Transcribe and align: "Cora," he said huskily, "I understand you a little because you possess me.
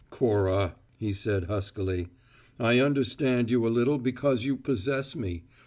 "Cora," 0.09 0.77
he 0.97 1.13
said 1.13 1.43
huskily, 1.43 2.07
"I 2.59 2.79
understand 2.79 3.51
you 3.51 3.67
a 3.67 3.69
little 3.69 3.99
because 3.99 4.45
you 4.45 4.57
possess 4.57 5.15
me. 5.15 5.43